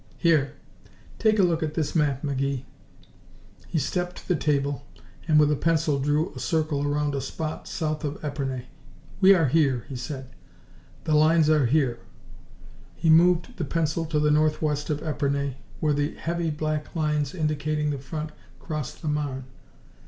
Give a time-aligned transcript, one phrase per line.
[0.17, 0.53] Here,
[1.19, 2.63] take a look at this map, McGee."
[3.67, 4.83] He stepped to the table
[5.27, 8.65] and with a pencil drew a circle around a spot south of Epernay.
[9.19, 10.31] "We are here," he said.
[11.03, 11.99] "The lines are here."
[12.95, 17.91] He moved the pencil to the northwest of Epernay, where the heavy black lines indicating
[17.91, 19.45] the front crossed the Marne.